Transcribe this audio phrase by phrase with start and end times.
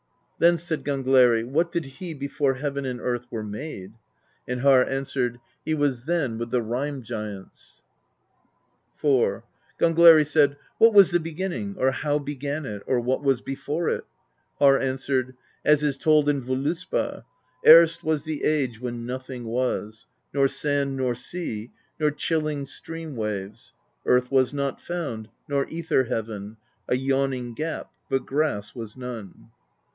[0.39, 3.93] Then said Gangleri: "What did he before heaven and earth were made?"
[4.47, 7.83] And Harr answered: "He was then with the Rime Giants."
[8.97, 9.43] IV.
[9.79, 14.03] Gangleri said: "What was the beginning, or how began it, or what was before it?"
[14.59, 17.23] Harr answered: "As is told in Voluspa:
[17.67, 23.73] Erst was the age when nothing was: Nor sand nor sea, nor chilling stream waves;
[24.07, 26.57] Earth was not found, nor Ether Heaven,—
[26.89, 29.51] A Yawning Gap, but grass was none."